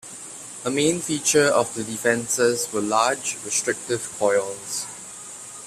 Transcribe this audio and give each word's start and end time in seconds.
A 0.65 0.71
main 0.71 0.99
feature 0.99 1.45
of 1.49 1.75
the 1.75 1.83
defenses 1.83 2.73
were 2.73 2.81
large, 2.81 3.37
restrictive 3.45 4.11
coils. 4.17 4.87